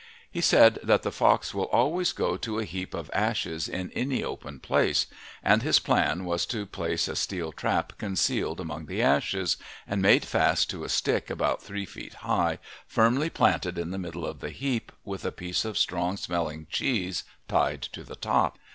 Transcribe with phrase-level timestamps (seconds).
[0.31, 4.23] He said that the fox will always go to a heap of ashes in any
[4.23, 5.05] open place,
[5.43, 10.71] and his plan was to place a steel trap concealed among the ashes, made fast
[10.71, 14.91] to a stick about three feet high, firmly planted in the middle of the heap,
[15.05, 18.57] with a piece of strong smelling cheese tied to the top.